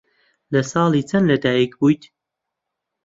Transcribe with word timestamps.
لە 0.53 0.61
ساڵی 0.71 1.01
چەند 1.09 1.25
لەدایک 1.29 1.71
بوویت؟ 1.79 2.03